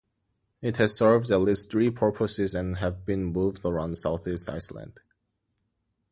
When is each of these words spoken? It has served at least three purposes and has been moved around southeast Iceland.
It 0.63 0.77
has 0.77 0.97
served 0.97 1.29
at 1.29 1.41
least 1.41 1.69
three 1.69 1.91
purposes 1.91 2.55
and 2.55 2.79
has 2.79 2.97
been 2.97 3.25
moved 3.25 3.63
around 3.63 3.99
southeast 3.99 4.49
Iceland. 4.49 4.99